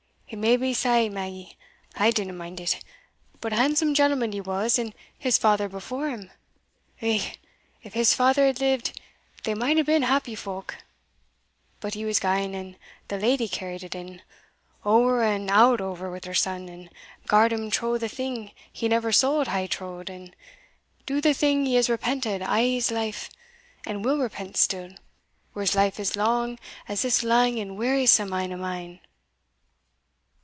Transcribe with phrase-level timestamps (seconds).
[0.33, 1.57] "It may be sae, Magge
[1.97, 2.81] I dinna mind it
[3.41, 6.31] but a handsome gentleman he was, and his father before him.
[7.01, 7.33] Eh!
[7.83, 8.97] if his father had lived,
[9.43, 10.77] they might hae been happy folk!
[11.81, 12.77] But he was gane, and
[13.09, 14.21] the lady carried it in
[14.85, 16.89] ower and out ower wi' her son, and
[17.27, 20.33] garr'd him trow the thing he never suld hae trowed, and
[21.05, 23.29] do the thing he has repented a' his life,
[23.85, 24.91] and will repent still,
[25.53, 26.57] were his life as lang
[26.87, 29.01] as this lang and wearisome ane o' mine."